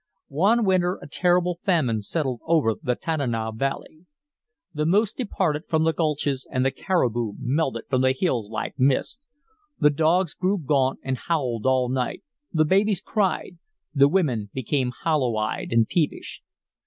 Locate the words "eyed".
15.35-15.71